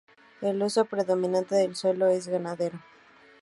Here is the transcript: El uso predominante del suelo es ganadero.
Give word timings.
El 0.41 0.63
uso 0.63 0.85
predominante 0.85 1.53
del 1.53 1.75
suelo 1.75 2.07
es 2.07 2.27
ganadero. 2.27 2.79